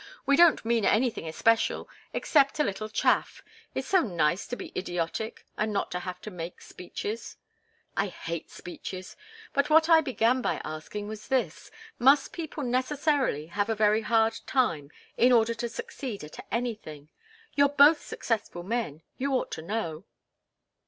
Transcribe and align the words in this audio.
"We 0.25 0.35
don't 0.35 0.65
mean 0.65 0.83
anything 0.83 1.27
especial, 1.27 1.87
except 2.11 2.59
a 2.59 2.63
little 2.63 2.89
chaff. 2.89 3.43
It's 3.75 3.87
so 3.87 4.01
nice 4.01 4.47
to 4.47 4.55
be 4.55 4.71
idiotic 4.75 5.45
and 5.59 5.71
not 5.71 5.91
to 5.91 5.99
have 5.99 6.19
to 6.21 6.31
make 6.31 6.59
speeches." 6.59 7.37
"I 7.95 8.07
hate 8.07 8.49
speeches," 8.49 9.09
said 9.09 9.15
Katharine. 9.17 9.51
"But 9.53 9.69
what 9.69 9.89
I 9.89 10.01
began 10.01 10.41
by 10.41 10.59
asking 10.65 11.07
was 11.07 11.27
this. 11.27 11.69
Must 11.99 12.33
people 12.33 12.63
necessarily 12.63 13.45
have 13.45 13.69
a 13.69 13.75
very 13.75 14.01
hard 14.01 14.39
time 14.47 14.89
in 15.17 15.31
order 15.31 15.53
to 15.53 15.69
succeed 15.69 16.23
at 16.23 16.43
anything? 16.51 17.09
You're 17.53 17.69
both 17.69 18.01
successful 18.01 18.63
men 18.63 19.03
you 19.19 19.31
ought 19.33 19.51
to 19.51 19.61
know." 19.61 20.05